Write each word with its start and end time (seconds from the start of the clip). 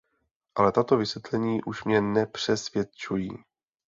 Ale 0.55 0.71
tato 0.71 0.97
vysvětlení 0.97 1.63
už 1.63 1.83
mě 1.83 2.01
nepřesvědčují. 2.01 3.29